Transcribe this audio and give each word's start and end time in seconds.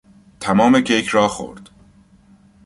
تمام 0.39 0.81
کیک 0.81 1.07
را 1.07 1.27
خورد. 1.27 1.69